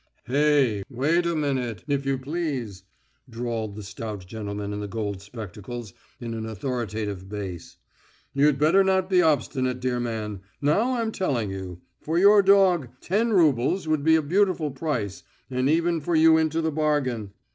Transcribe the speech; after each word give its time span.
"Hey, 0.25 0.81
wait 0.89 1.27
a 1.27 1.35
minute, 1.35 1.83
if 1.87 2.07
you 2.07 2.17
please," 2.17 2.85
drawled 3.29 3.75
the 3.75 3.83
stout 3.83 4.25
gentleman 4.25 4.73
in 4.73 4.79
the 4.79 4.87
gold 4.87 5.21
spectacles 5.21 5.93
in 6.19 6.33
an 6.33 6.43
authoritative 6.43 7.29
bass. 7.29 7.77
"You'd 8.33 8.57
better 8.57 8.83
not 8.83 9.11
be 9.11 9.21
obstinate, 9.21 9.79
dear 9.79 9.99
man, 9.99 10.41
now 10.59 10.95
I'm 10.95 11.11
telling 11.11 11.51
you. 11.51 11.81
For 12.01 12.17
your 12.17 12.41
dog, 12.41 12.87
ten 12.99 13.31
roubles 13.33 13.87
would 13.87 14.03
be 14.03 14.15
a 14.15 14.23
beautiful 14.23 14.71
price, 14.71 15.21
and 15.51 15.69
even 15.69 16.01
for 16.01 16.15
you 16.15 16.35
into 16.35 16.61
the 16.61 16.71
bargain.... 16.71 17.33